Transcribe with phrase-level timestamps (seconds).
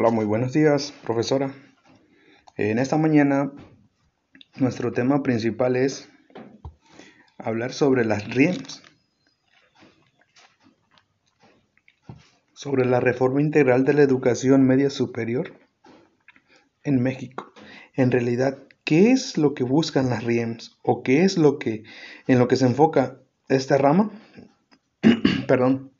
[0.00, 1.52] Hola, muy buenos días, profesora.
[2.56, 3.50] En esta mañana
[4.54, 6.08] nuestro tema principal es
[7.36, 8.80] hablar sobre las RIEMS,
[12.52, 15.54] sobre la reforma integral de la educación media superior
[16.84, 17.52] en México.
[17.94, 21.82] En realidad, ¿qué es lo que buscan las RIEMS o qué es lo que
[22.28, 24.12] en lo que se enfoca esta rama?
[25.48, 25.90] Perdón.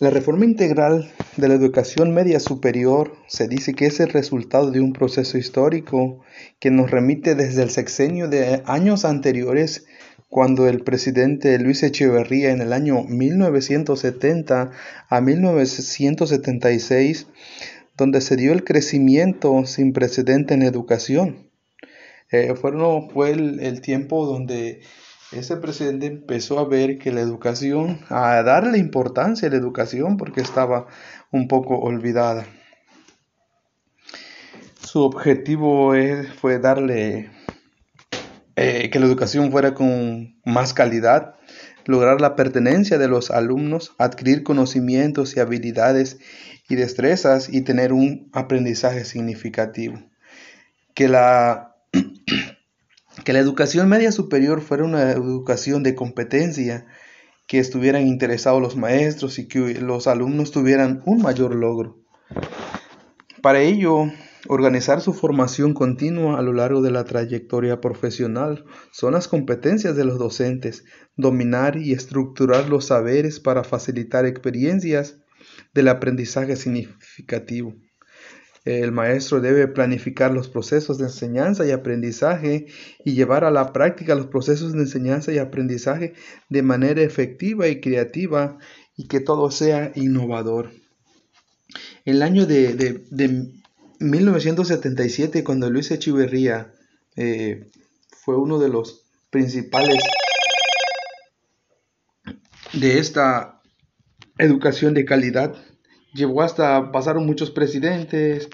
[0.00, 4.80] La reforma integral de la educación media superior se dice que es el resultado de
[4.80, 6.22] un proceso histórico
[6.58, 9.84] que nos remite desde el sexenio de años anteriores
[10.30, 14.70] cuando el presidente Luis Echeverría en el año 1970
[15.10, 17.26] a 1976,
[17.98, 21.50] donde se dio el crecimiento sin precedente en educación.
[22.30, 22.72] Eh, fue,
[23.12, 24.80] fue el tiempo donde
[25.32, 30.40] ese presidente empezó a ver que la educación, a darle importancia a la educación porque
[30.40, 30.86] estaba
[31.30, 32.46] un poco olvidada.
[34.80, 35.92] Su objetivo
[36.40, 37.30] fue darle
[38.56, 41.36] eh, que la educación fuera con más calidad,
[41.86, 46.18] lograr la pertenencia de los alumnos, adquirir conocimientos y habilidades
[46.68, 50.02] y destrezas y tener un aprendizaje significativo.
[50.92, 51.76] Que la
[53.24, 56.86] que la educación media superior fuera una educación de competencia,
[57.46, 61.98] que estuvieran interesados los maestros y que los alumnos tuvieran un mayor logro.
[63.42, 64.04] Para ello,
[64.46, 70.04] organizar su formación continua a lo largo de la trayectoria profesional son las competencias de
[70.04, 70.84] los docentes,
[71.16, 75.18] dominar y estructurar los saberes para facilitar experiencias
[75.74, 77.74] del aprendizaje significativo.
[78.64, 82.66] El maestro debe planificar los procesos de enseñanza y aprendizaje
[83.04, 86.12] y llevar a la práctica los procesos de enseñanza y aprendizaje
[86.50, 88.58] de manera efectiva y creativa
[88.96, 90.72] y que todo sea innovador.
[92.04, 93.00] El año de,
[93.98, 96.72] 1977, cuando Luis Echeverría
[97.16, 97.70] eh,
[98.24, 100.02] fue uno de los principales
[102.72, 103.60] de esta
[104.38, 105.54] educación de calidad,
[106.12, 108.48] llevó hasta pasaron muchos presidentes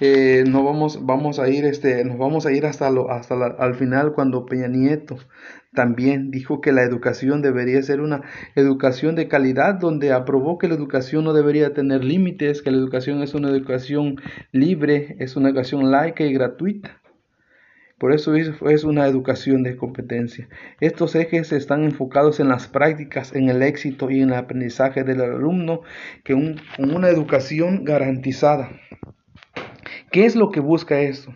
[0.00, 3.74] eh, no vamos vamos a ir este nos vamos a ir hasta lo hasta al
[3.74, 5.18] final cuando Peña Nieto
[5.74, 8.22] también dijo que la educación debería ser una
[8.54, 13.22] educación de calidad donde aprobó que la educación no debería tener límites que la educación
[13.22, 14.16] es una educación
[14.52, 17.01] libre es una educación laica y gratuita
[18.02, 20.48] por eso es una educación de competencia.
[20.80, 25.20] Estos ejes están enfocados en las prácticas, en el éxito y en el aprendizaje del
[25.20, 25.82] alumno,
[26.24, 28.70] que con una educación garantizada.
[30.10, 31.32] ¿Qué es lo que busca esto?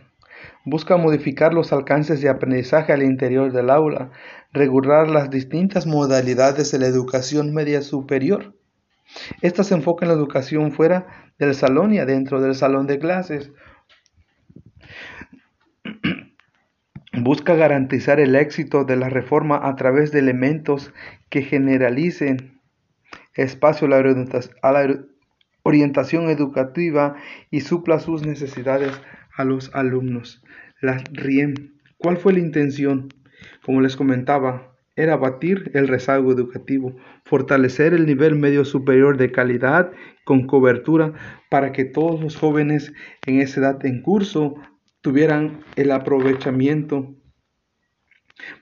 [0.65, 4.11] Busca modificar los alcances de aprendizaje al interior del aula,
[4.53, 8.57] regular las distintas modalidades de la educación media superior.
[9.41, 13.53] Esta se enfoca en la educación fuera del salón y adentro del salón de clases,
[17.27, 20.93] busca garantizar el éxito de la reforma a través de elementos
[21.29, 22.61] que generalicen
[23.35, 24.97] espacio a la
[25.65, 27.17] orientación educativa
[27.51, 28.93] y supla sus necesidades
[29.37, 30.41] a los alumnos.
[30.81, 33.09] La RIEM, ¿cuál fue la intención?
[33.65, 36.95] Como les comentaba, era batir el rezago educativo,
[37.25, 39.91] fortalecer el nivel medio superior de calidad
[40.25, 41.13] con cobertura
[41.51, 42.93] para que todos los jóvenes
[43.27, 44.55] en esa edad en curso
[45.01, 47.16] tuvieran el aprovechamiento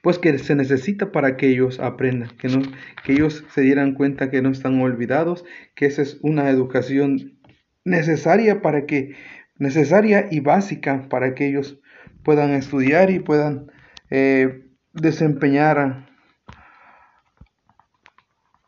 [0.03, 2.63] pues que se necesita para que ellos aprendan, que, no,
[3.05, 7.39] que ellos se dieran cuenta que no están olvidados, que esa es una educación
[7.85, 9.17] necesaria para que,
[9.59, 11.81] necesaria y básica para que ellos
[12.23, 13.71] puedan estudiar y puedan
[14.11, 16.07] eh, desempeñar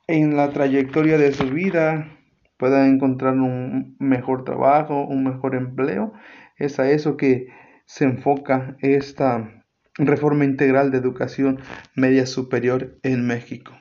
[0.06, 2.16] en la trayectoria de su vida,
[2.58, 6.12] puedan encontrar un mejor trabajo, un mejor empleo.
[6.56, 7.48] Es a eso que
[7.86, 9.55] se enfoca esta
[9.98, 11.60] reforma integral de educación
[11.94, 13.72] media superior en México.